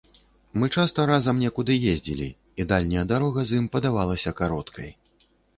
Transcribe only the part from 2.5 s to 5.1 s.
і дальняя дарога з ім падавалася кароткай.